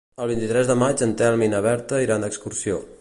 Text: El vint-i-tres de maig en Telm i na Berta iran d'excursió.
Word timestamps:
El 0.23 0.29
vint-i-tres 0.29 0.71
de 0.71 0.75
maig 0.83 1.03
en 1.07 1.13
Telm 1.23 1.43
i 1.49 1.53
na 1.55 1.61
Berta 1.67 2.01
iran 2.09 2.27
d'excursió. 2.27 2.83